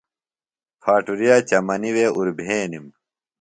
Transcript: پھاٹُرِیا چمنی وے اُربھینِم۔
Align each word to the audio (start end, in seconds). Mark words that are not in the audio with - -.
پھاٹُرِیا 0.81 1.35
چمنی 1.49 1.91
وے 1.95 2.05
اُربھینِم۔ 2.15 2.85